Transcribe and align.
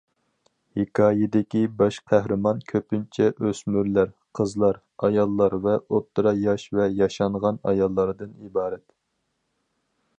ھېكايىدىكى 0.77 1.59
باش 1.81 1.97
قەھرىمان 2.13 2.61
كۆپىنچە 2.71 3.27
ئۆسمۈرلەر، 3.49 4.09
قىزلار، 4.39 4.79
ئاياللار 5.09 5.57
ۋە 5.67 5.75
ئوتتۇرا 5.97 6.33
ياش 6.45 6.65
ۋە 6.79 6.89
ياشانغان 7.03 7.61
ئاياللاردىن 7.73 8.35
ئىبارەت. 8.49 8.87